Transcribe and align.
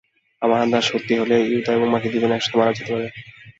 আমার 0.41 0.59
আন্দাজ 0.61 0.83
সত্যি 0.83 1.13
হলে, 1.17 1.37
ইউতা 1.45 1.71
এবং 1.73 1.87
মাকি 1.89 2.07
দুজনেই 2.09 2.37
একসাথে 2.37 2.57
মারা 2.59 2.75
যেতে 2.77 2.91
পারে। 2.93 3.07